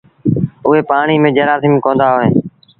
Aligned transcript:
اُئي 0.67 0.81
پآڻيٚ 0.89 1.21
ميݩ 1.23 1.35
جرآسيٚم 1.37 1.73
ڪوندآ 1.83 2.07
هوئيݩ۔ 2.13 2.33